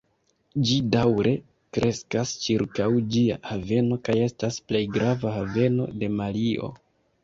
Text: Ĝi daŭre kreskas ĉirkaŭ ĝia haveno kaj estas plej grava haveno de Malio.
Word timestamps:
Ĝi 0.69 0.77
daŭre 0.95 1.33
kreskas 1.79 2.33
ĉirkaŭ 2.47 2.89
ĝia 3.13 3.39
haveno 3.53 4.01
kaj 4.09 4.19
estas 4.27 4.61
plej 4.71 4.85
grava 5.01 5.39
haveno 5.41 5.91
de 6.03 6.15
Malio. 6.21 6.77